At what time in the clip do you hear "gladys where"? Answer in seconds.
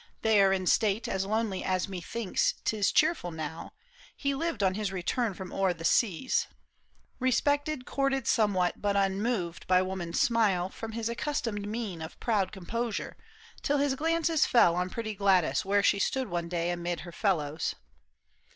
15.13-15.83